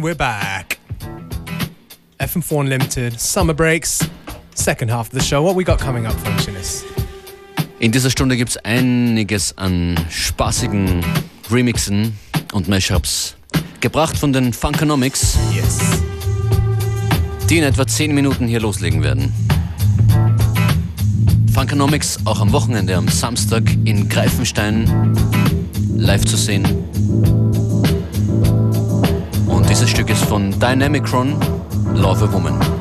And 0.00 0.04
we're 0.06 0.14
back. 0.14 0.78
FM4 2.18 2.60
Unlimited, 2.60 3.20
summer 3.20 3.52
breaks, 3.52 4.08
second 4.54 4.88
half 4.88 5.08
of 5.08 5.12
the 5.12 5.20
show. 5.20 5.42
What 5.42 5.56
we 5.56 5.62
got 5.62 5.78
coming 5.78 6.06
up, 6.06 6.14
Functionist? 6.24 6.86
In 7.80 7.92
dieser 7.92 8.08
Stunde 8.08 8.38
gibt 8.38 8.48
es 8.48 8.56
einiges 8.56 9.58
an 9.58 10.00
spaßigen 10.08 11.04
Remixen 11.50 12.18
und 12.54 12.66
Mashups. 12.66 13.36
Gebracht 13.80 14.16
von 14.16 14.32
den 14.32 14.54
Funkonomics. 14.54 15.36
Yes. 15.54 15.78
Die 17.50 17.58
in 17.58 17.64
etwa 17.64 17.86
10 17.86 18.14
Minuten 18.14 18.48
hier 18.48 18.60
loslegen 18.60 19.02
werden. 19.02 19.34
Funkonomics 21.52 22.20
auch 22.24 22.40
am 22.40 22.52
Wochenende 22.52 22.96
am 22.96 23.06
Samstag 23.08 23.64
in 23.84 24.08
Greifenstein 24.08 25.14
live 25.94 26.24
zu 26.24 26.38
sehen. 26.38 26.64
Dieses 29.70 29.88
Stück 29.88 30.10
ist 30.10 30.24
von 30.24 30.50
Dynamicron, 30.58 31.36
Love 31.94 32.24
a 32.24 32.32
Woman. 32.32 32.79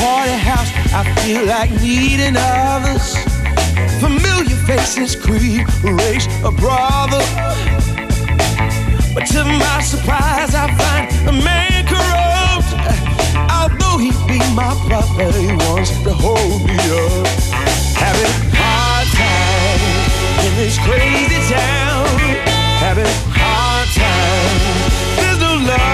party 0.00 0.32
house, 0.32 0.70
I 0.92 1.02
feel 1.20 1.46
like 1.46 1.70
needing 1.80 2.36
others. 2.36 3.16
Familiar 4.00 4.56
faces 4.66 5.16
creep, 5.16 5.66
race 5.82 6.26
a 6.44 6.50
brother. 6.50 7.22
But 9.14 9.26
to 9.34 9.44
my 9.44 9.80
surprise, 9.82 10.54
I 10.54 10.66
find 10.80 11.06
a 11.28 11.32
man 11.32 11.86
corrupt. 11.86 12.70
Although 13.50 13.98
he 13.98 14.10
be 14.26 14.38
my 14.54 14.74
brother, 14.86 15.30
he 15.38 15.52
wants 15.64 15.90
to 16.02 16.12
hold 16.12 16.66
me 16.66 16.74
up. 16.74 17.26
Having 17.94 18.34
hard 18.58 19.06
time 19.14 20.44
in 20.44 20.52
this 20.56 20.76
crazy 20.78 21.40
town. 21.52 22.06
Having 22.82 23.14
hard 23.30 23.88
time. 23.94 24.74
There's 25.16 25.40
no 25.40 25.72
love. 25.72 25.93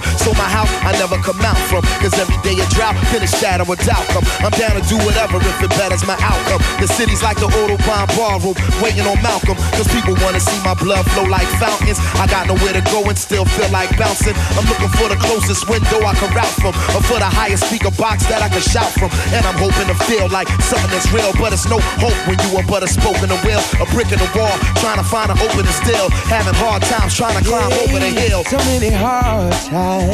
So 0.21 0.33
my 0.37 0.49
house, 0.49 0.69
I 0.85 0.93
never 1.01 1.17
come 1.21 1.39
out 1.41 1.57
from. 1.69 1.81
Cause 2.01 2.13
every 2.17 2.37
day 2.45 2.57
a 2.61 2.65
drought, 2.73 2.97
finish 3.09 3.33
shadow 3.41 3.65
without 3.65 4.05
come. 4.13 4.25
I'm 4.45 4.53
down 4.53 4.77
to 4.77 4.83
do 4.85 4.97
whatever 5.01 5.37
if 5.41 5.57
it 5.61 5.71
betters 5.77 6.05
my 6.05 6.17
outcome. 6.21 6.61
The 6.77 6.87
city's 6.87 7.23
like 7.23 7.37
the 7.41 7.49
Autobahn 7.49 8.05
ballroom, 8.13 8.55
waiting 8.81 9.05
on 9.05 9.17
Malcolm. 9.21 9.57
Cause 9.77 9.89
people 9.89 10.13
wanna 10.21 10.39
see 10.39 10.57
my 10.63 10.73
blood 10.77 11.05
flow 11.11 11.25
like 11.25 11.47
fountains. 11.57 11.97
I 12.21 12.27
got 12.29 12.47
nowhere 12.47 12.73
to 12.73 12.83
go 12.93 13.01
and 13.09 13.17
still 13.17 13.45
feel 13.45 13.69
like 13.73 13.89
bouncing. 13.97 14.37
I'm 14.57 14.65
looking 14.69 14.91
for 14.97 15.09
the 15.09 15.17
closest 15.17 15.65
window 15.69 15.99
I 16.05 16.13
can 16.15 16.29
route 16.33 16.55
from. 16.61 16.73
Or 16.93 17.01
for 17.01 17.17
the 17.17 17.29
highest 17.29 17.65
speaker 17.65 17.91
box 17.97 18.25
that 18.29 18.41
I 18.41 18.49
can 18.49 18.61
shout 18.61 18.91
from. 18.93 19.09
And 19.33 19.41
I'm 19.45 19.57
hoping 19.57 19.89
to 19.89 19.97
feel 20.05 20.29
like 20.29 20.47
something 20.69 20.91
that's 20.93 21.09
real. 21.09 21.33
But 21.41 21.53
it's 21.53 21.65
no 21.65 21.79
hope 21.97 22.17
when 22.29 22.37
you 22.45 22.57
are 22.57 22.65
but 22.67 22.83
a 22.83 22.87
spoke 22.87 23.17
in 23.23 23.31
a 23.31 23.39
wheel, 23.41 23.61
A 23.81 23.85
brick 23.89 24.11
in 24.11 24.19
the 24.19 24.29
wall, 24.37 24.53
trying 24.83 25.01
to 25.01 25.07
find 25.07 25.31
an 25.31 25.39
opening 25.41 25.73
still. 25.81 26.09
Having 26.29 26.55
hard 26.61 26.81
times 26.83 27.15
trying 27.15 27.37
to 27.41 27.43
climb 27.47 27.71
over 27.81 27.99
the 27.99 28.11
hill. 28.11 28.43
So 28.45 28.57
many 28.69 28.89
hard 28.89 29.51
times, 29.65 30.10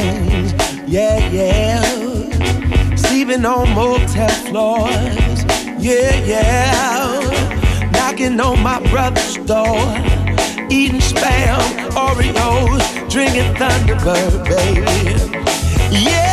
yeah, 0.86 1.18
yeah. 1.30 2.96
Sleeping 2.96 3.44
on 3.44 3.68
motel 3.74 4.28
floors, 4.48 5.44
yeah, 5.78 6.14
yeah. 6.24 7.90
Knocking 7.92 8.40
on 8.40 8.62
my 8.62 8.80
brother's 8.90 9.36
door, 9.38 9.78
eating 10.70 11.00
spam, 11.00 11.60
Oreos, 11.92 13.10
drinking 13.10 13.54
Thunderbird, 13.54 14.44
baby. 14.44 14.88
Yeah, 15.90 16.27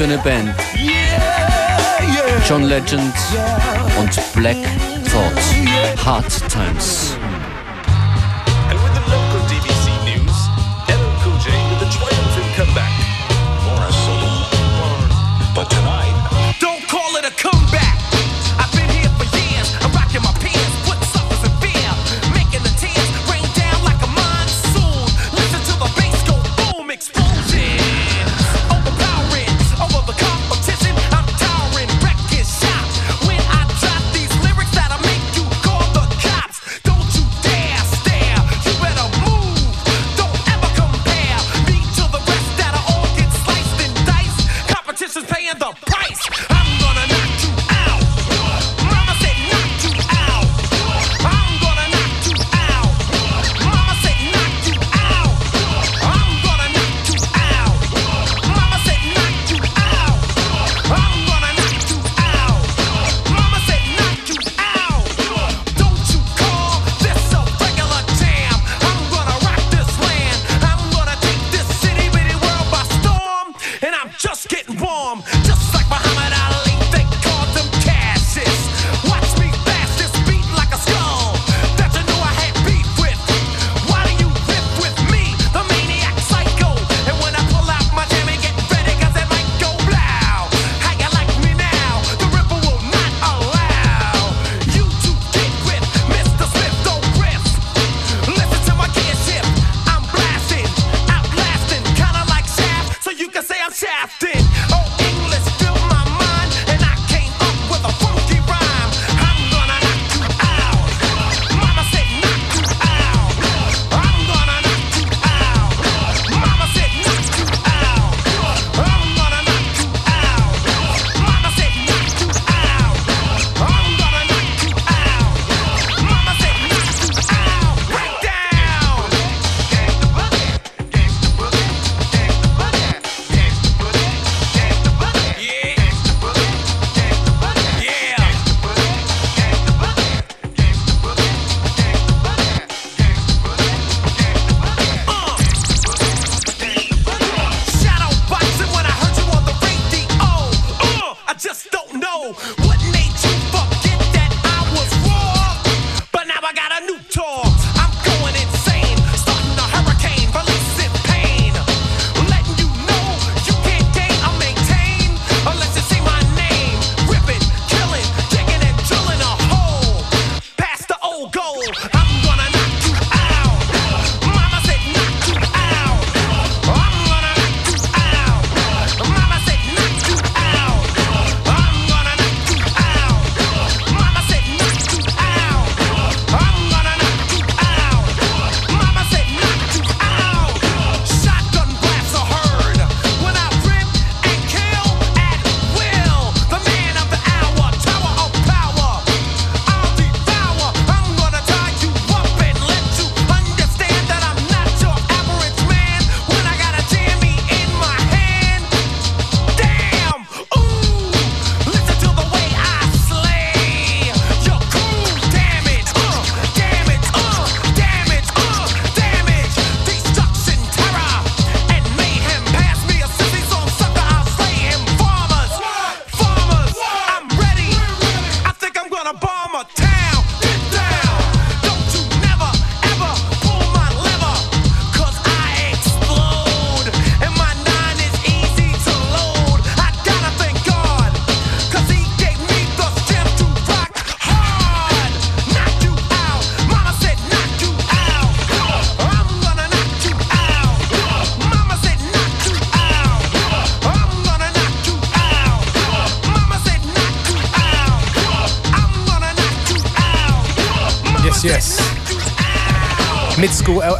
Eine 0.00 0.18
Band. 0.18 0.50
John 2.46 2.64
Legend 2.64 3.14
und 3.98 4.34
Black 4.34 4.56
Thought. 5.10 6.04
Hard 6.04 6.48
Times. 6.50 7.16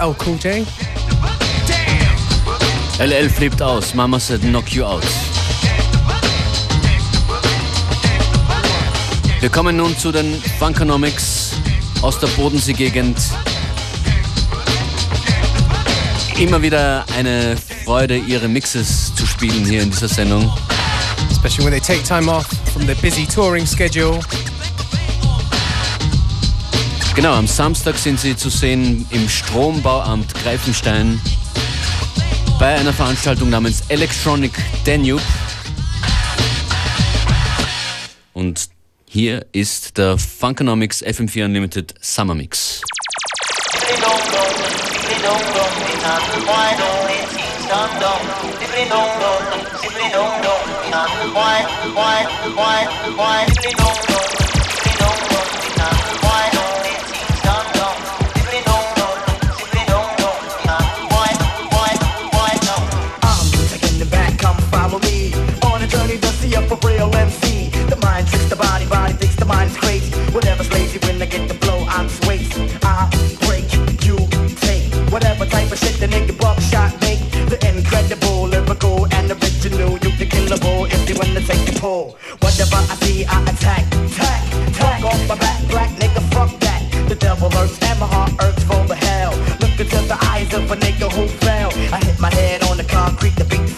LL 0.04 0.14
Cool 0.22 0.36
J. 0.36 0.66
LL 2.98 3.30
flippt 3.30 3.62
aus. 3.62 3.94
Mama 3.94 4.20
said 4.20 4.42
knock 4.42 4.70
you 4.74 4.84
out. 4.84 5.02
Wir 9.40 9.48
kommen 9.48 9.78
nun 9.78 9.96
zu 9.96 10.12
den 10.12 10.42
Funkonomics 10.58 11.52
aus 12.02 12.18
der 12.18 12.26
Bodensee-Gegend. 12.28 13.16
Immer 16.38 16.60
wieder 16.60 17.06
eine 17.16 17.56
Freude, 17.86 18.18
ihre 18.18 18.48
Mixes 18.48 19.14
zu 19.14 19.24
spielen 19.24 19.64
hier 19.64 19.82
in 19.82 19.90
dieser 19.90 20.08
Sendung. 20.08 20.52
especially 21.30 21.64
when 21.64 21.72
they 21.72 21.80
take 21.80 22.02
time 22.02 22.28
off 22.28 22.46
from 22.72 22.86
their 22.86 22.96
busy 22.96 23.24
touring 23.26 23.66
schedule. 23.66 24.20
Genau, 27.14 27.34
am 27.34 27.46
Samstag 27.46 27.96
sind 27.96 28.18
sie 28.18 28.36
zu 28.36 28.48
sehen 28.50 29.06
im 29.10 29.28
Strombauamt 29.28 30.34
Greifenstein 30.42 31.20
bei 32.58 32.74
einer 32.74 32.92
Veranstaltung 32.92 33.50
namens 33.50 33.84
Electronic 33.88 34.50
Danube. 34.84 35.22
Und 38.32 38.68
hier 39.08 39.46
ist 39.52 39.96
der 39.96 40.18
Funkonomics 40.18 41.04
FM4 41.04 41.44
Unlimited 41.44 41.94
Summer 42.00 42.34
Mix. 42.34 42.80
MC 67.12 67.70
The 67.90 67.96
mind 68.02 68.26
tricks 68.28 68.48
the 68.48 68.56
body, 68.56 68.86
body 68.86 69.14
thinks 69.14 69.36
the 69.36 69.44
mind's 69.44 69.76
crazy 69.76 70.10
Whatever's 70.32 70.70
lazy 70.72 70.98
when 71.06 71.20
I 71.20 71.26
get 71.26 71.48
the 71.48 71.54
blow, 71.54 71.84
I'm 71.88 72.08
swayed 72.08 72.46
I 72.82 73.08
break, 73.46 73.66
you 74.04 74.16
take 74.60 74.86
Whatever 75.12 75.46
type 75.46 75.70
of 75.72 75.78
shit 75.78 75.96
the 76.00 76.06
nigga 76.06 76.36
buckshot 76.38 76.92
make. 77.00 77.20
The 77.50 77.58
incredible, 77.68 78.48
lyrical 78.48 79.06
and 79.12 79.30
original 79.30 79.92
You 80.02 80.10
the 80.18 80.26
killable 80.26 80.86
if 80.92 81.08
you 81.08 81.16
wanna 81.16 81.40
take 81.40 81.64
the 81.66 81.78
pull 81.80 82.16
Whatever 82.40 82.76
I 82.76 82.94
see, 83.02 83.24
I 83.24 83.42
attack, 83.42 83.84
attack, 84.06 84.42
attack 84.68 85.04
off 85.04 85.28
my 85.28 85.36
back, 85.36 85.60
black 85.68 85.90
nigga, 85.98 86.22
fuck 86.32 86.50
that. 86.60 86.82
The 87.08 87.14
devil 87.14 87.48
lurks 87.50 87.78
and 87.82 87.98
my 88.00 88.06
heart 88.06 88.32
hurts 88.40 88.62
for 88.64 88.82
the 88.86 88.94
hell. 88.94 89.32
Look 89.60 89.78
into 89.78 90.00
the 90.08 90.18
eyes 90.30 90.52
of 90.54 90.70
a 90.70 90.76
nigga 90.76 91.10
who 91.12 91.26
fell. 91.28 91.70
I 91.92 91.98
hit 92.04 92.18
my 92.20 92.32
head 92.32 92.62
on 92.64 92.76
the 92.76 92.84
concrete 92.84 93.36
the 93.36 93.44
beat 93.44 93.73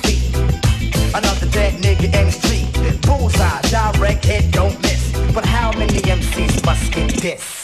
Get 6.67 7.23
this? 7.23 7.56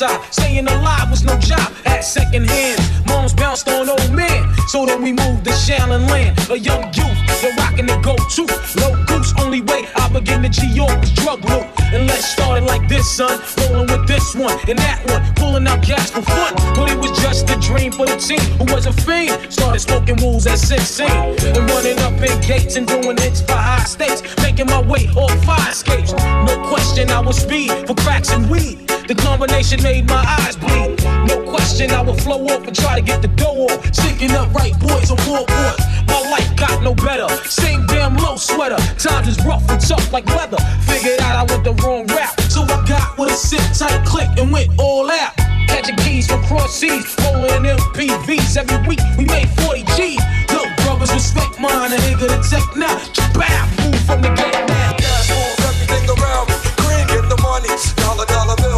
Side. 0.00 0.32
Staying 0.32 0.66
alive 0.66 1.10
was 1.10 1.24
no 1.24 1.36
job, 1.38 1.70
had 1.84 2.00
second 2.00 2.48
hand. 2.48 2.80
Moms 3.06 3.34
bounced 3.34 3.68
on 3.68 3.86
old 3.86 4.10
men, 4.12 4.48
so 4.68 4.86
then 4.86 5.02
we 5.02 5.12
moved 5.12 5.44
to 5.44 5.50
Shaolin 5.50 6.08
Land. 6.08 6.38
A 6.48 6.58
young 6.58 6.84
youth, 6.94 7.42
you're 7.42 7.54
rocking 7.56 7.84
the 7.84 7.98
go-to. 7.98 8.46
Low 8.80 9.04
goose, 9.04 9.34
only 9.38 9.60
way 9.60 9.86
I 9.94 10.08
begin 10.08 10.40
to 10.44 10.48
G-York 10.48 10.98
was 11.00 11.12
drug 11.12 11.44
loot. 11.44 11.79
And 11.92 12.06
let's 12.06 12.24
start 12.24 12.62
it 12.62 12.66
like 12.66 12.88
this, 12.88 13.10
son. 13.10 13.40
Rolling 13.58 13.88
with 13.88 14.06
this 14.06 14.34
one 14.34 14.56
and 14.68 14.78
that 14.78 15.02
one, 15.10 15.22
pulling 15.34 15.66
out 15.66 15.82
gas 15.82 16.10
for 16.10 16.22
fun. 16.22 16.54
But 16.76 16.90
it 16.90 16.98
was 16.98 17.10
just 17.20 17.50
a 17.50 17.56
dream 17.58 17.90
for 17.90 18.06
the 18.06 18.16
team 18.16 18.40
who 18.58 18.72
was 18.72 18.86
a 18.86 18.92
fiend. 18.92 19.52
Started 19.52 19.80
smoking 19.80 20.16
wools 20.22 20.46
at 20.46 20.58
16 20.58 21.08
and 21.08 21.70
running 21.70 21.98
up 22.00 22.14
in 22.22 22.40
gates 22.42 22.76
and 22.76 22.86
doing 22.86 23.16
hits 23.16 23.40
for 23.40 23.52
high 23.52 23.84
stakes. 23.84 24.22
Making 24.38 24.66
my 24.66 24.82
way 24.82 25.08
off 25.16 25.34
fire 25.44 25.70
escapes. 25.70 26.12
No 26.12 26.64
question, 26.68 27.10
I 27.10 27.20
was 27.20 27.38
speed 27.38 27.70
for 27.86 27.94
cracks 27.94 28.30
and 28.30 28.48
weed. 28.48 28.86
The 29.08 29.14
combination 29.16 29.82
made 29.82 30.06
my 30.08 30.22
eyes 30.40 30.56
bleed. 30.56 31.19
No 31.30 31.48
question, 31.48 31.92
I 31.92 32.02
would 32.02 32.20
flow 32.20 32.44
off 32.46 32.66
and 32.66 32.74
try 32.74 32.96
to 32.98 33.02
get 33.02 33.22
the 33.22 33.28
dough 33.28 33.70
off. 33.70 33.78
Sticking 33.94 34.32
up 34.32 34.52
right 34.52 34.74
boys 34.80 35.10
on 35.10 35.18
four 35.18 35.46
boards. 35.46 35.84
My 36.10 36.18
life 36.34 36.50
got 36.56 36.82
no 36.82 36.92
better. 36.92 37.28
Same 37.46 37.86
damn 37.86 38.16
low 38.16 38.34
sweater. 38.34 38.80
Times 38.98 39.28
is 39.28 39.38
rough 39.46 39.62
and 39.70 39.80
tough 39.80 40.12
like 40.12 40.26
leather. 40.26 40.58
Figured 40.90 41.20
out 41.20 41.36
I 41.38 41.44
went 41.50 41.62
the 41.62 41.74
wrong 41.82 42.06
route. 42.08 42.34
So 42.50 42.62
I 42.62 42.84
got 42.88 43.16
with 43.16 43.30
a 43.30 43.38
sit 43.38 43.62
tight 43.78 44.04
click 44.04 44.28
and 44.38 44.50
went 44.50 44.70
all 44.78 45.08
out. 45.08 45.32
Catching 45.68 45.96
keys 46.02 46.26
from 46.26 46.42
cross 46.44 46.74
seas, 46.74 47.06
rolling 47.22 47.62
MPVs 47.62 48.56
every 48.56 48.80
week. 48.88 49.00
We 49.16 49.24
made 49.24 49.48
40 49.62 49.84
G's. 49.96 50.22
Look, 50.50 50.68
brothers, 50.82 51.14
respect 51.14 51.60
mine. 51.60 51.92
A 51.92 51.96
nigga 51.96 52.26
to 52.26 52.38
tech 52.50 52.66
now. 52.76 52.98
Bow, 53.38 53.62
move 53.78 54.00
from 54.02 54.20
the 54.20 54.34
gate 54.34 54.66
now. 54.66 54.98
Cash 54.98 55.30
everything 55.62 56.06
around. 56.10 56.46
Green 56.82 57.06
get 57.06 57.24
the 57.30 57.38
money, 57.42 57.70
dollar 57.96 58.26
dollar 58.26 58.56
bill, 58.56 58.69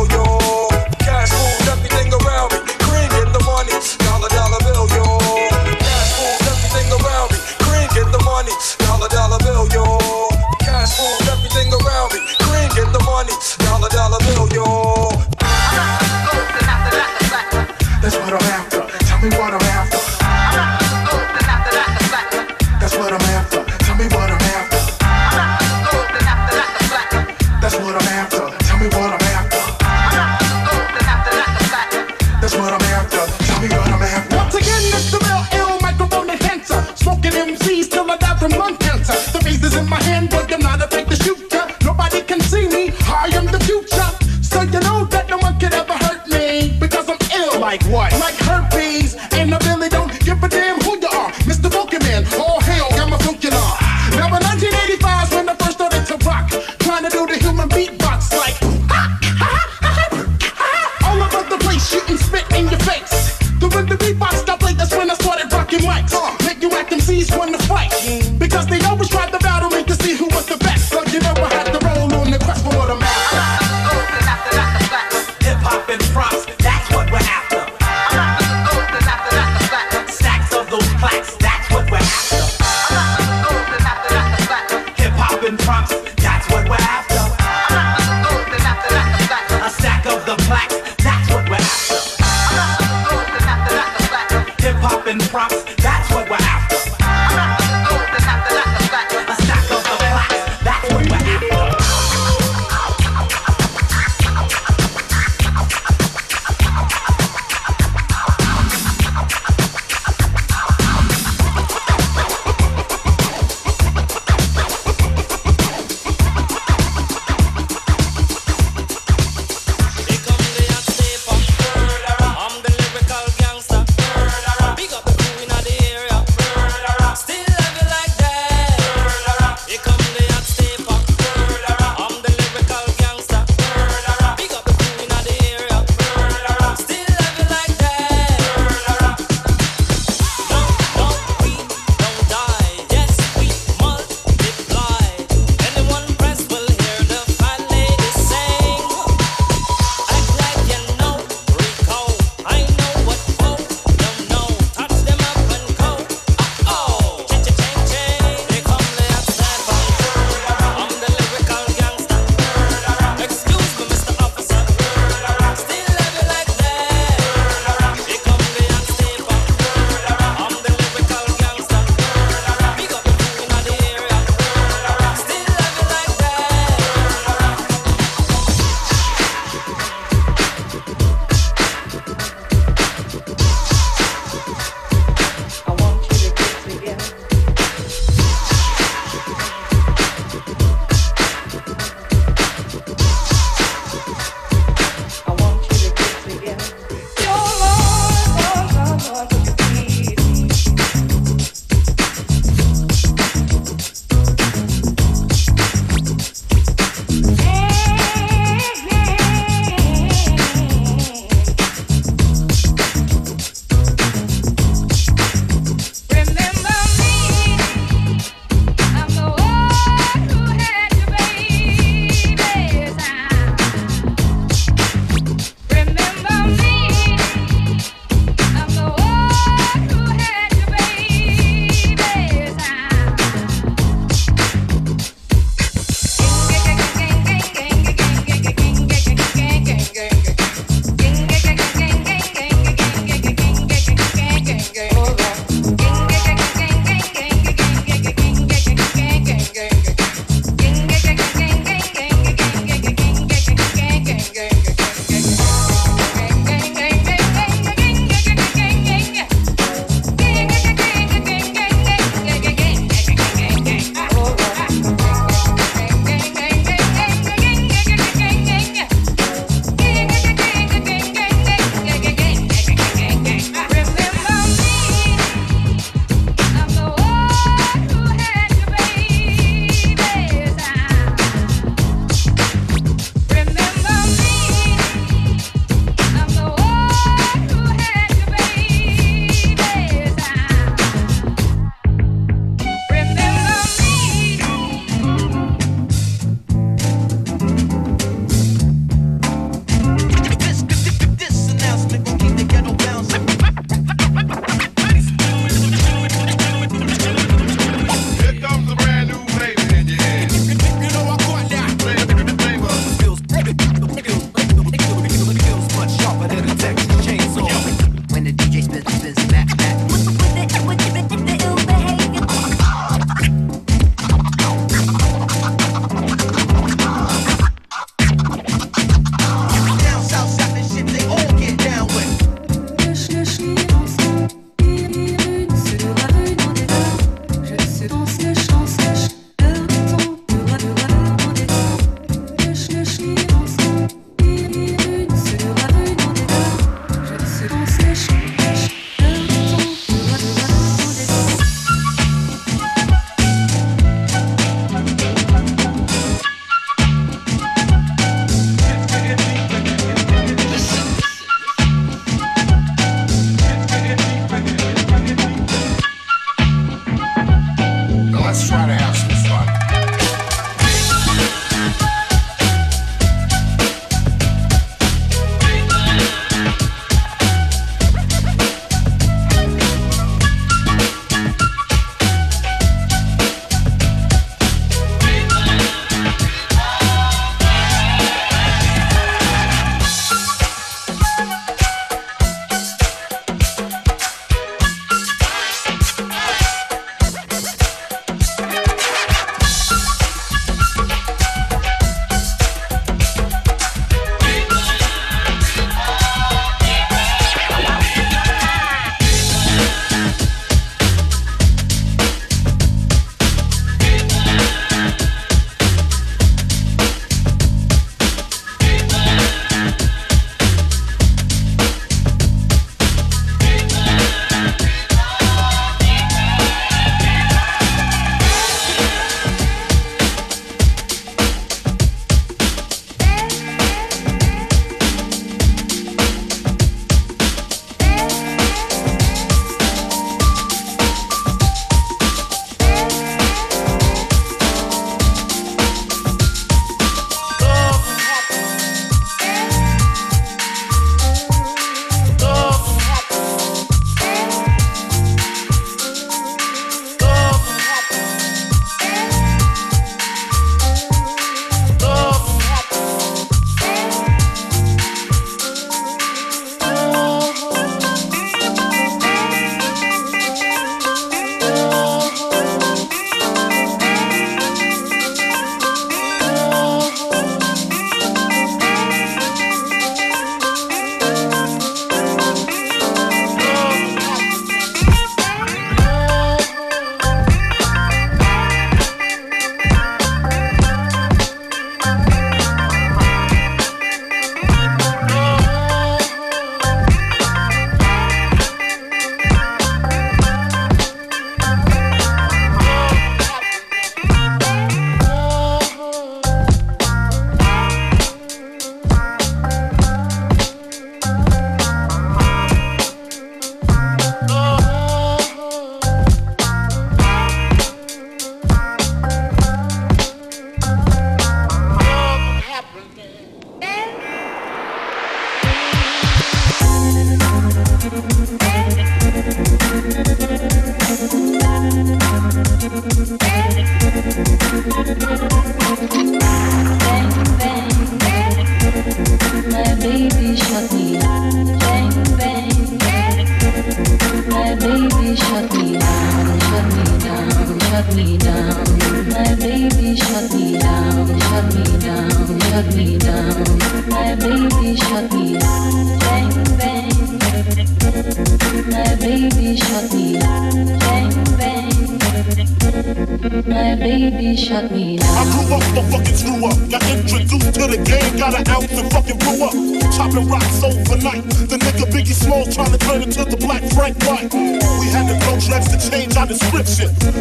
Like 47.72 47.84
what? 47.84 48.11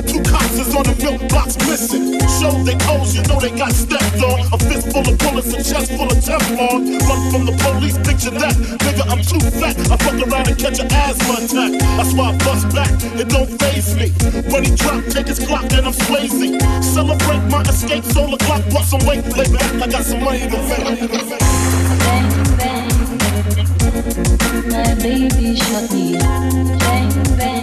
Two 0.07 0.21
cops 0.23 0.57
is 0.57 0.73
on 0.75 0.83
the 0.83 0.95
milk 1.03 1.21
blocks 1.29 1.57
missing. 1.67 2.17
Show 2.39 2.51
they 2.63 2.75
toes, 2.75 3.15
you 3.15 3.23
know 3.29 3.39
they 3.39 3.51
got 3.51 3.71
stepped 3.71 4.21
on. 4.23 4.39
A 4.53 4.57
fist 4.57 4.91
full 4.91 5.05
of 5.05 5.17
bullets, 5.19 5.53
a 5.53 5.61
chest 5.61 5.91
full 5.93 6.09
of 6.09 6.17
Teflon. 6.17 6.99
Run 7.05 7.21
from 7.31 7.45
the 7.45 7.55
police, 7.61 7.97
picture 8.01 8.31
that. 8.31 8.55
Nigga, 8.81 9.03
I'm 9.11 9.21
too 9.21 9.39
fat. 9.59 9.77
I 9.91 9.97
fuck 9.97 10.17
around 10.17 10.47
and 10.47 10.57
catch 10.57 10.79
an 10.79 10.87
asthma 10.91 11.45
attack. 11.45 11.71
That's 11.97 12.13
why 12.13 12.33
I 12.33 12.37
bust 12.41 12.73
back, 12.73 12.91
it 13.19 13.29
don't 13.29 13.51
phase 13.61 13.95
me. 13.95 14.09
When 14.51 14.65
he 14.65 14.75
drop, 14.75 15.03
take 15.05 15.27
his 15.27 15.39
clock 15.39 15.69
and 15.71 15.85
I'm 15.85 15.93
swayzy. 15.93 16.59
Celebrate 16.83 17.43
my 17.49 17.61
escape, 17.61 18.03
solar 18.05 18.37
clock, 18.37 18.63
bust 18.73 18.91
some 18.91 19.05
weight, 19.05 19.25
lay 19.37 19.47
back, 19.53 19.69
I 19.81 19.87
got 19.87 20.03
some 20.03 20.23
money 20.23 20.39
to 20.39 20.57
pay. 20.69 21.07
Bang 22.01 22.27
bang. 22.57 22.89
My 24.71 24.95
baby 24.95 25.55
shut 25.55 25.91
me 25.91 26.17
bang 26.17 27.37
bang. 27.37 27.60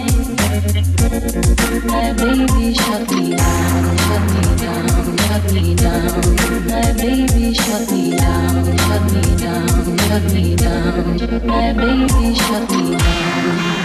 My 0.59 2.11
baby 2.11 2.73
shut 2.73 3.09
me 3.11 3.33
down, 3.33 3.97
shut 3.97 4.23
me 4.33 4.55
down, 4.57 5.17
shut 5.17 5.53
me 5.53 5.75
down. 5.75 6.35
My 6.67 6.91
baby 6.97 7.53
shut 7.53 7.89
me 7.89 8.17
down, 8.17 8.77
shut 8.77 9.03
me 9.13 9.37
down, 9.37 9.97
shut 9.99 10.23
me 10.33 10.55
down. 10.57 11.47
My 11.47 11.71
baby 11.71 12.35
shut 12.35 12.69
me 12.71 12.97
down. 12.97 13.78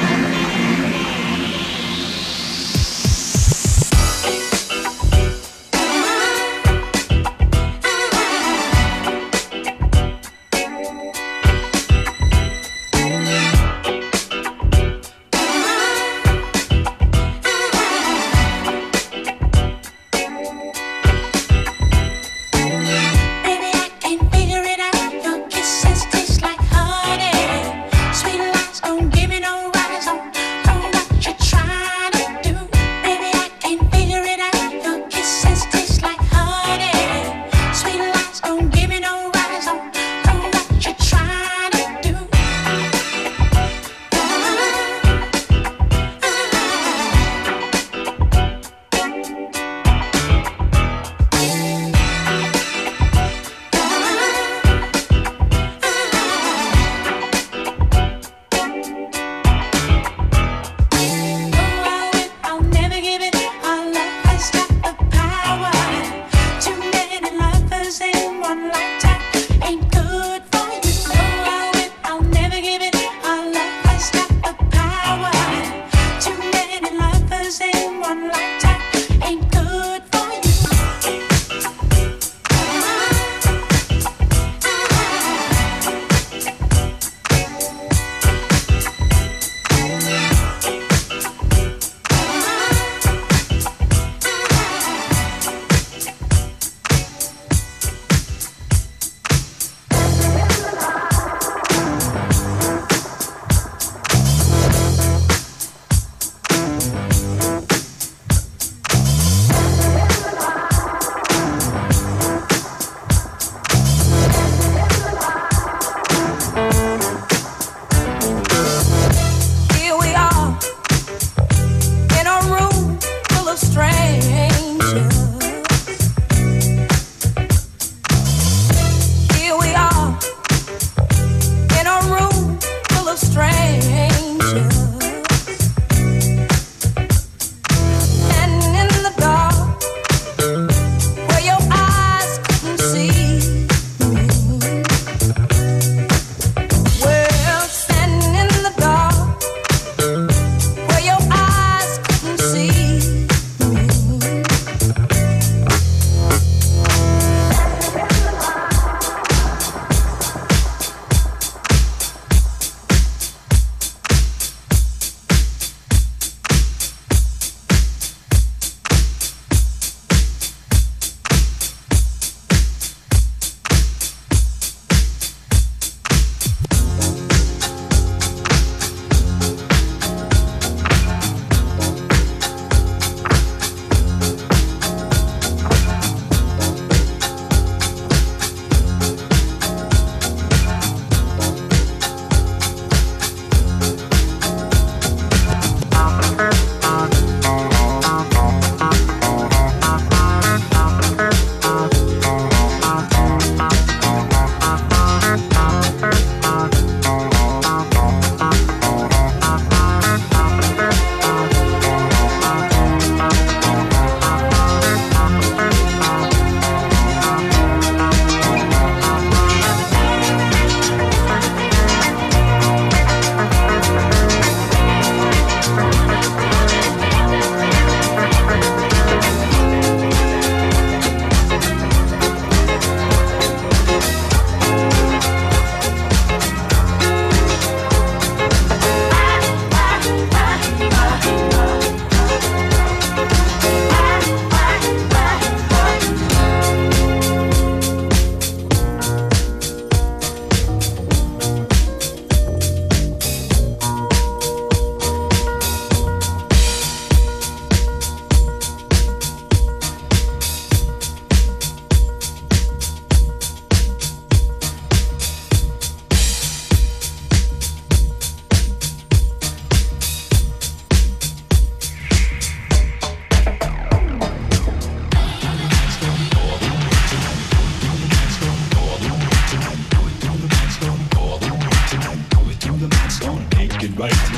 I 284.06 284.33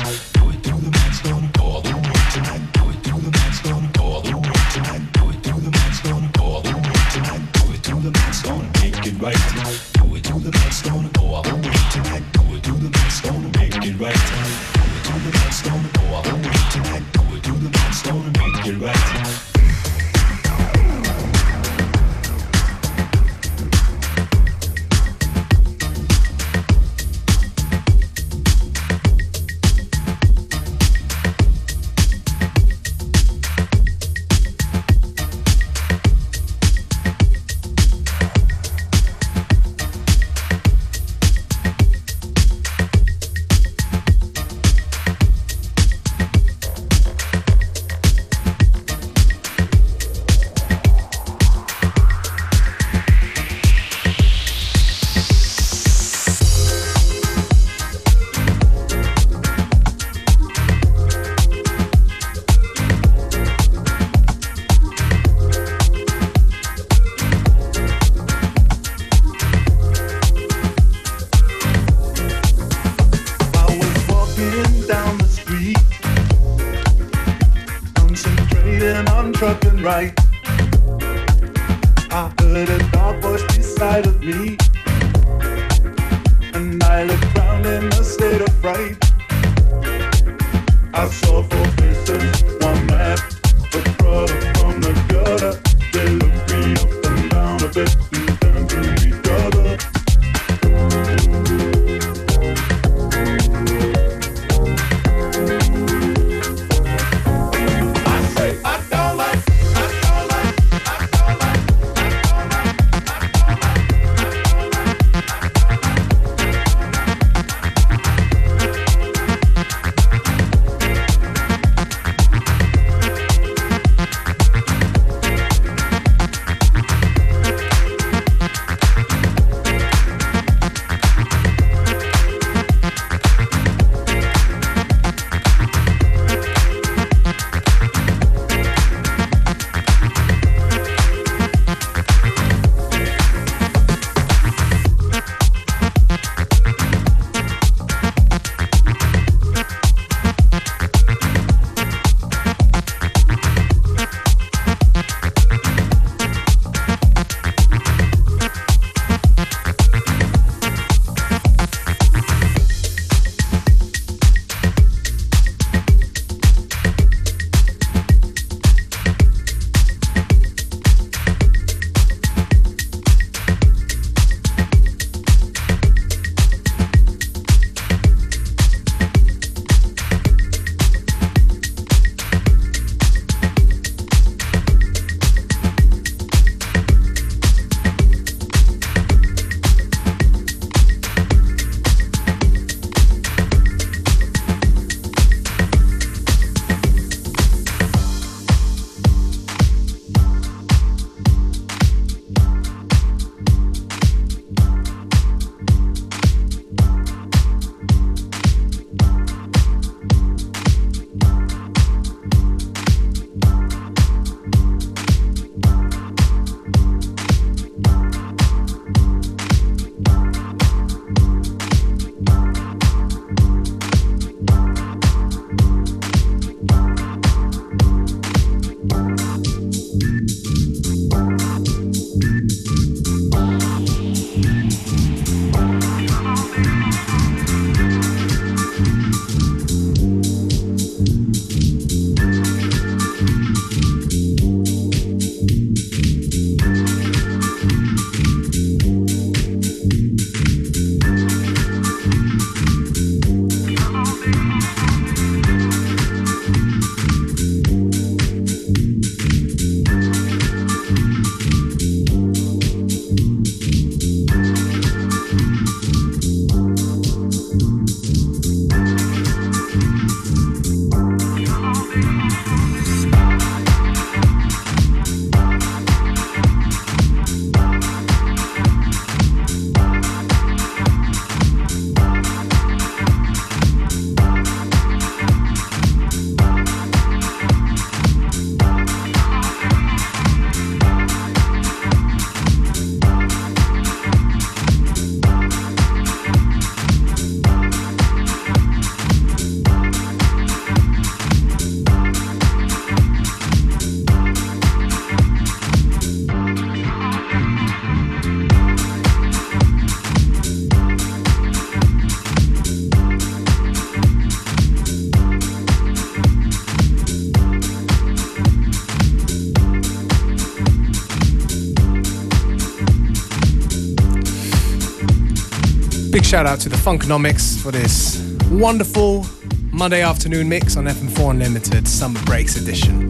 shout 326.25 326.47
out 326.47 326.59
to 326.59 326.69
the 326.69 326.75
Funkonomics 326.75 327.57
for 327.57 327.71
this 327.71 328.17
wonderful 328.49 329.25
Monday 329.71 330.01
afternoon 330.01 330.47
mix 330.47 330.77
on 330.77 330.85
FM4 330.85 331.31
Unlimited 331.31 331.87
Summer 331.87 332.19
Breaks 332.25 332.55
Edition. 332.55 333.07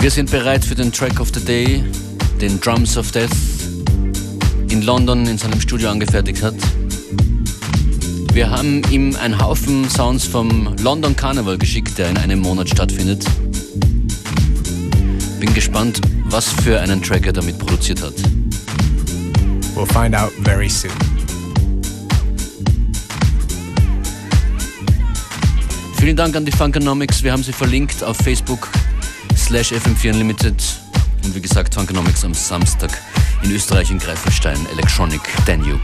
Wir 0.00 0.10
sind 0.10 0.30
bereit 0.30 0.64
für 0.64 0.74
den 0.74 0.90
Track 0.90 1.20
of 1.20 1.30
the 1.34 1.44
Day, 1.44 1.84
den 2.40 2.58
Drums 2.60 2.96
of 2.96 3.12
Death 3.12 3.30
in 4.70 4.82
London 4.82 5.26
in 5.26 5.38
seinem 5.38 5.60
Studio 5.60 5.90
angefertigt 5.90 6.42
hat. 6.42 6.56
Wir 8.32 8.50
haben 8.50 8.82
ihm 8.90 9.14
einen 9.16 9.38
Haufen 9.40 9.88
Sounds 9.88 10.24
vom 10.24 10.74
London 10.82 11.14
Carnival 11.14 11.58
geschickt, 11.58 11.98
der 11.98 12.08
in 12.10 12.16
einem 12.16 12.40
Monat 12.40 12.68
stattfindet. 12.68 13.24
Bin 15.38 15.54
gespannt, 15.54 16.00
was 16.24 16.48
für 16.48 16.80
einen 16.80 17.02
Track 17.02 17.26
er 17.26 17.32
damit 17.32 17.58
produziert 17.58 18.02
hat. 18.02 18.14
We'll 19.78 19.86
find 19.86 20.12
out 20.12 20.32
very 20.40 20.68
soon. 20.68 20.90
Vielen 25.96 26.16
Dank 26.16 26.34
an 26.34 26.44
die 26.44 26.50
Funkonomics. 26.50 27.22
Wir 27.22 27.30
haben 27.30 27.44
sie 27.44 27.52
verlinkt 27.52 28.02
auf 28.02 28.16
Facebook 28.16 28.68
slash 29.36 29.70
FM4 29.70 30.14
Unlimited. 30.14 30.60
Und 31.22 31.32
wie 31.32 31.40
gesagt, 31.40 31.74
Funkonomics 31.74 32.24
am 32.24 32.34
Samstag 32.34 32.90
in 33.44 33.52
Österreich 33.52 33.92
in 33.92 34.00
Greifenstein, 34.00 34.58
Electronic 34.72 35.20
Danube. 35.46 35.78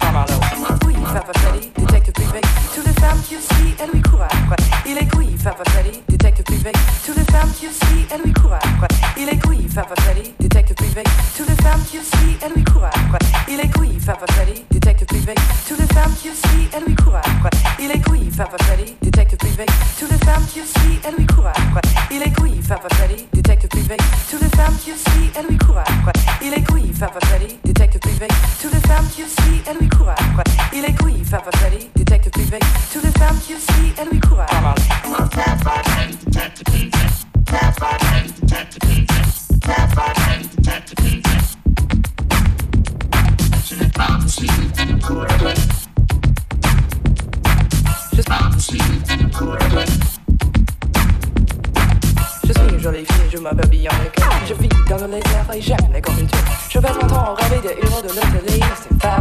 Rend 0.00 0.12
dans 0.12 0.32
l'eau. 0.32 0.40
Oui, 0.86 0.94
Papa 1.12 1.32
Freddy, 1.38 1.70
détective 1.78 2.12
privé. 2.12 2.40
Toutes 2.74 2.86
les 2.86 2.92
femmes 2.92 3.20
qui 3.26 3.36
aussi, 3.36 3.74
elles 3.80 3.90
lui 3.92 4.02
courent 4.02 4.22
après. 4.22 4.56
Il 4.86 4.98
est 4.98 5.10
couille, 5.10 5.36
Papa 5.42 5.62
Freddy, 5.70 6.02
détective 6.08 6.44
privé. 6.44 6.72
Toutes 7.04 7.16
les 7.16 7.24
femmes 7.24 7.50
qui 7.58 7.66
aussi, 7.68 8.06
elles 8.10 8.22
lui 8.24 8.32
courent 8.32 8.54
après. 8.54 8.88
Il 9.16 9.28
est 9.28 9.38
couille, 9.42 9.68
Papa 9.74 9.94
Freddy, 10.02 10.34
détective 10.40 10.76
privé. 10.76 11.02
Toutes 11.36 11.48
les 11.48 11.62
femmes 11.62 11.82
qui 11.90 11.98
aussi, 11.98 12.38
elles 12.42 12.52
lui 12.54 12.64
courent 12.64 12.84
après. 12.84 13.18
Il 13.48 13.60
est 13.60 13.72
couille, 13.72 13.98
Papa 14.04 14.26
Freddy, 14.32 14.64
détective 14.70 15.06
privé. 15.06 15.34
Toutes 15.68 15.80
les 15.80 15.94
femmes 15.94 16.14
qui 16.20 16.30
aussi, 16.30 16.68
elles 16.72 16.84
lui 16.86 16.94
courent 16.94 17.16
après. 17.16 17.50
Il 17.80 17.90
est 17.90 18.02
couille, 18.02 18.30
Papa 18.36 18.56
Freddy, 18.64 18.96
détective 19.02 19.38
privé. 19.38 19.66
Toutes 19.98 20.10
les 20.10 20.18
femmes 20.18 20.46
qui 20.52 20.60
aussi, 20.60 21.00
elles 21.04 21.14
lui 21.16 21.26
courent 21.26 21.46
après. 21.46 21.80
Il 22.10 22.22
est 22.22 22.36
couille, 22.36 22.60
Papa 22.68 22.88
Freddy, 22.94 23.26
détective 23.32 23.68
privé. 23.68 23.96
Toutes 24.30 24.42
les 24.42 24.48
femmes 24.56 24.76
qui 24.82 24.92
aussi, 24.92 25.30
elles 25.36 25.46
lui 25.48 25.58
courent 25.58 25.78
après. 25.78 26.12
Il 26.42 26.54
est 26.54 26.64
couille, 26.66 26.92
Papa 26.98 27.18
Freddy, 27.26 27.45
aussi, 29.26 29.62
elles 29.66 29.78
lui 29.78 29.88
après. 30.06 30.44
Il 30.72 30.84
est 30.84 30.98
couille, 30.98 31.22
Papa 31.30 31.50
Freddy, 31.58 31.88
détective 31.94 32.30
privé. 32.30 32.58
Toutes 32.92 33.04
les 33.04 33.10
femmes 33.12 33.36
aussi, 33.36 33.54
elles 33.98 34.08
lui 34.08 34.20
après. 34.22 35.06
Je 52.44 52.52
suis 52.52 52.62
une 52.70 52.78
jolie 52.78 53.04
fille, 53.04 53.30
je 53.32 53.38
m'appelle 53.38 53.68
Bianca. 53.68 53.96
Je 54.46 54.54
vis 54.54 54.68
dans 54.88 54.96
le 54.98 55.06
laser 55.06 55.54
et 55.54 55.60
j'aime 55.60 55.76
les 55.92 56.00
convictions. 56.00 56.38
Je 56.70 56.78
passe 56.78 56.96
mon 57.02 57.08
temps 57.08 57.34
à 57.34 57.42
rêver 57.42 57.60
des 57.62 57.86
héros 57.86 58.02
de 58.02 58.08
l'hôtellerie. 58.08 58.45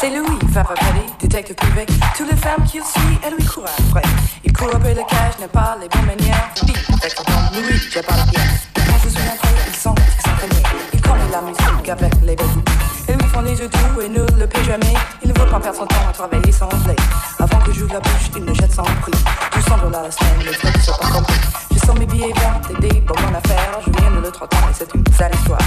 C'est 0.00 0.10
Louis, 0.10 0.38
Papa 0.54 0.74
Freddy, 0.76 1.06
détective 1.18 1.56
privé. 1.56 1.84
Toutes 2.16 2.30
les 2.30 2.36
femmes 2.36 2.62
qui 2.70 2.80
aussi, 2.80 3.00
elles 3.26 3.34
lui 3.34 3.44
courent 3.44 3.64
après. 3.66 4.08
Il 4.44 4.52
court 4.52 4.70
après 4.72 4.94
le 4.94 5.02
cash, 5.02 5.40
n'a 5.40 5.48
pas 5.48 5.76
les 5.80 5.88
bonnes 5.88 6.06
manières. 6.06 6.50
Vite, 6.64 6.86
avec 6.88 7.12
son 7.16 7.24
nom, 7.24 7.40
Louis, 7.52 7.80
j'ai 7.92 8.02
pas 8.02 8.16
la 8.16 8.22
pièce. 8.22 8.68
Quand 8.76 8.94
je 9.02 9.08
suis 9.08 9.28
entré, 9.28 9.48
ils 9.66 9.74
sont 9.74 9.94
s'entraînaient. 10.24 10.62
Il 10.94 11.00
connaît 11.00 11.30
la 11.32 11.40
musique 11.40 11.88
avec 11.88 12.14
les 12.22 12.36
belles 12.36 12.46
Ils 13.08 13.14
lui 13.16 13.26
font 13.26 13.42
des 13.42 13.58
yeux 13.58 13.68
doux 13.68 14.00
et 14.00 14.08
ne 14.08 14.24
le 14.38 14.46
paie 14.46 14.62
jamais. 14.62 14.94
Il 15.24 15.32
ne 15.32 15.34
veut 15.36 15.50
pas 15.50 15.58
perdre 15.58 15.78
son 15.78 15.86
temps 15.86 16.08
à 16.08 16.12
travailler 16.12 16.52
sans 16.52 16.68
blé. 16.68 16.94
Avant 17.40 17.58
que 17.58 17.72
j'ouvre 17.72 17.94
la 17.94 18.00
bouche, 18.00 18.30
il 18.36 18.44
me 18.44 18.54
jette 18.54 18.72
sans 18.72 18.84
prix. 18.84 19.10
200 19.56 19.78
dollars 19.82 20.04
la 20.04 20.10
semaine, 20.12 20.46
les 20.46 20.52
frais 20.52 20.72
ne 20.76 20.80
sont 20.80 20.92
pas 20.92 21.10
compris. 21.10 21.40
Je 21.72 21.78
sens 21.80 21.98
mes 21.98 22.06
billets 22.06 22.32
verts, 22.34 22.60
des 22.78 23.00
pour 23.00 23.18
mon 23.20 23.34
affaire. 23.34 23.80
Je 23.84 23.90
viens 23.90 24.20
de 24.20 24.30
30 24.30 24.54
ans 24.54 24.68
et 24.70 24.74
c'est 24.74 24.94
une 24.94 25.04
sale 25.12 25.34
histoire. 25.34 25.58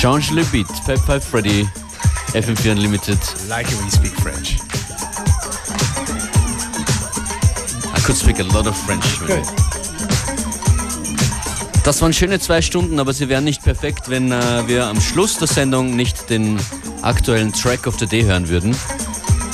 Change 0.00 0.30
le 0.32 0.42
beat, 0.44 0.66
Pep 0.86 0.98
Five 0.98 1.22
Freddy, 1.22 1.68
FM4 2.32 2.70
Unlimited. 2.72 3.18
Like 3.48 3.66
it 3.70 3.74
when 3.76 3.84
you 3.84 3.90
speak 3.90 4.12
French. 4.20 4.56
I 7.94 8.00
could 8.00 8.16
speak 8.16 8.38
a 8.38 8.44
lot 8.44 8.66
of 8.66 8.74
French. 8.86 9.04
Good. 9.26 9.44
Das 11.84 12.00
waren 12.00 12.12
schöne 12.14 12.38
zwei 12.40 12.62
Stunden, 12.62 12.98
aber 12.98 13.12
sie 13.12 13.28
wären 13.28 13.44
nicht 13.44 13.62
perfekt, 13.62 14.08
wenn 14.08 14.32
äh, 14.32 14.66
wir 14.66 14.86
am 14.86 15.00
Schluss 15.00 15.36
der 15.38 15.48
Sendung 15.48 15.96
nicht 15.96 16.30
den 16.30 16.58
aktuellen 17.02 17.52
Track 17.52 17.86
of 17.86 17.98
the 17.98 18.06
Day 18.06 18.22
hören 18.22 18.48
würden. 18.48 18.74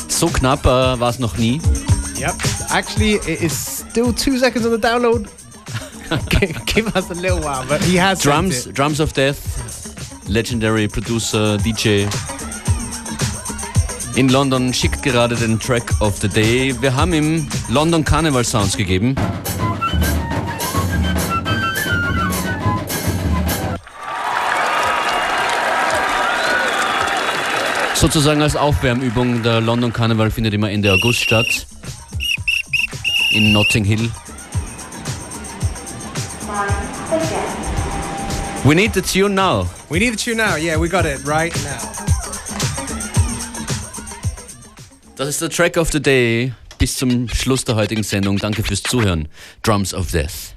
So 0.08 0.28
knapp 0.28 0.64
äh, 0.64 0.68
war 0.68 1.10
es 1.10 1.18
noch 1.18 1.36
nie. 1.38 1.60
Yep. 2.20 2.34
Actually, 2.70 3.14
it 3.26 3.42
is 3.42 3.84
still 3.90 4.12
two 4.12 4.38
seconds 4.38 4.64
on 4.64 4.72
the 4.72 4.78
download. 4.78 5.26
Gi- 6.30 6.54
Give 6.66 6.86
us 6.96 7.10
a 7.10 7.14
little 7.14 7.40
while, 7.40 7.64
but 7.68 7.80
he 7.82 7.96
has 7.98 8.20
Drums. 8.20 8.64
Drums 8.72 9.00
of 9.00 9.12
Death, 9.12 9.38
legendary 10.28 10.88
producer, 10.88 11.56
DJ. 11.58 12.06
In 14.16 14.28
London 14.28 14.72
schickt 14.72 15.02
gerade 15.02 15.34
den 15.36 15.58
Track 15.60 16.00
of 16.00 16.18
the 16.20 16.28
Day. 16.28 16.74
Wir 16.80 16.94
haben 16.94 17.12
ihm 17.12 17.48
London 17.68 18.04
Carnival 18.04 18.44
Sounds 18.44 18.76
gegeben. 18.76 19.14
Sozusagen 27.94 28.42
als 28.42 28.56
Aufwärmübung. 28.56 29.42
Der 29.42 29.60
London 29.60 29.92
Carnival 29.92 30.30
findet 30.30 30.54
immer 30.54 30.70
Ende 30.70 30.92
August 30.92 31.20
statt. 31.20 31.66
In 33.30 33.52
Notting 33.52 33.84
Hill. 33.84 34.10
We 38.66 38.74
need 38.74 38.94
the 38.94 39.00
tune 39.00 39.36
now. 39.36 39.68
We 39.88 40.00
need 40.00 40.14
the 40.14 40.16
tune 40.16 40.38
now. 40.38 40.56
Yeah, 40.56 40.76
we 40.76 40.88
got 40.88 41.06
it 41.06 41.24
right 41.24 41.54
now. 41.62 41.78
Das 45.14 45.28
ist 45.28 45.40
der 45.40 45.50
Track 45.50 45.76
of 45.76 45.92
the 45.92 46.02
Day. 46.02 46.52
Bis 46.76 46.96
zum 46.96 47.28
Schluss 47.28 47.64
der 47.64 47.76
heutigen 47.76 48.02
Sendung. 48.02 48.38
Danke 48.38 48.64
fürs 48.64 48.82
Zuhören. 48.82 49.28
Drums 49.62 49.94
of 49.94 50.10
Death. 50.10 50.55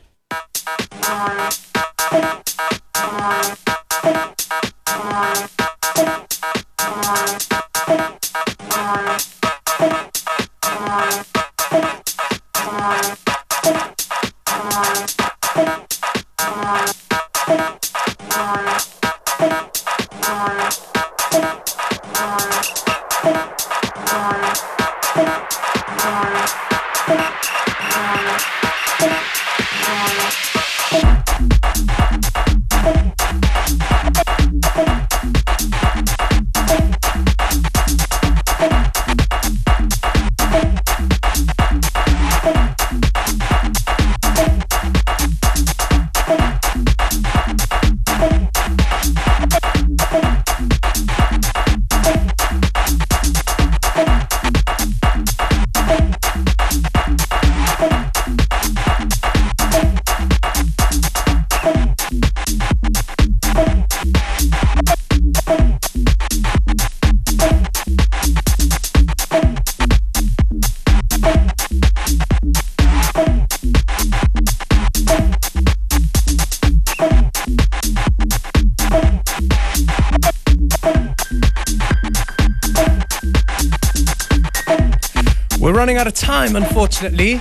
Unfortunately. 87.02 87.40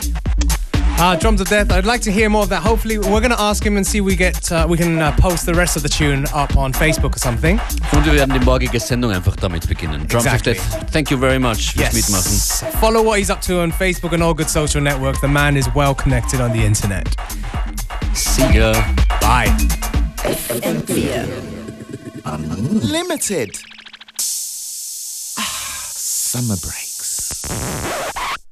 Uh, 1.01 1.15
Drums 1.17 1.41
of 1.41 1.49
Death. 1.49 1.71
I'd 1.71 1.87
like 1.87 2.01
to 2.03 2.11
hear 2.11 2.29
more 2.29 2.43
of 2.43 2.49
that. 2.49 2.61
Hopefully, 2.63 2.99
we're 2.99 3.21
going 3.21 3.31
to 3.31 3.41
ask 3.41 3.65
him 3.65 3.77
and 3.77 3.87
see 3.87 4.01
we 4.01 4.17
get 4.17 4.51
uh, 4.51 4.67
we 4.69 4.77
can 4.77 5.01
uh, 5.01 5.13
post 5.17 5.47
the 5.47 5.55
rest 5.55 5.77
of 5.77 5.85
the 5.85 5.89
tune 5.89 6.27
up 6.35 6.57
on 6.57 6.73
Facebook 6.73 7.15
or 7.15 7.19
something. 7.21 7.61
Und 7.93 8.05
wir 8.05 8.15
werden 8.15 8.35
die 8.35 8.45
morgige 8.45 8.81
Sendung 8.81 9.13
einfach 9.13 9.37
damit 9.37 9.69
beginnen. 9.69 10.09
Drums 10.09 10.27
Exactly. 10.27 10.53
of 10.53 10.59
Death, 10.59 10.91
thank 10.91 11.11
you 11.11 11.17
very 11.17 11.39
much 11.39 11.73
fürs 11.73 11.93
Mitmachen. 11.93 12.73
Follow 12.81 13.03
what 13.05 13.19
he's 13.19 13.31
up 13.31 13.41
to 13.43 13.61
on 13.61 13.71
Facebook 13.71 14.13
and 14.13 14.23
all 14.25 14.35
good 14.35 14.49
social 14.51 14.81
networks. 14.81 15.21
The 15.21 15.29
man 15.29 15.57
is 15.57 15.69
well 15.73 15.95
connected 15.95 16.41
on 16.41 16.53
the 16.53 16.65
internet. 16.65 17.07
See 18.15 18.43
ya. 18.59 18.73
Bye. 19.21 19.55
Unlimited. 22.25 23.57
Ah, 25.39 25.93
summer 25.95 26.57
breaks. 26.57 26.78